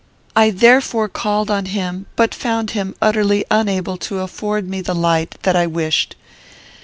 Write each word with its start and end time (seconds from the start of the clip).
I 0.35 0.49
therefore 0.49 1.07
called 1.07 1.51
on 1.51 1.65
him, 1.65 2.07
but 2.15 2.33
found 2.33 2.71
him 2.71 2.95
utterly 3.03 3.45
unable 3.51 3.97
to 3.97 4.21
afford 4.21 4.67
me 4.67 4.81
the 4.81 4.95
light 4.95 5.37
that 5.43 5.55
I 5.55 5.67
wished. 5.67 6.15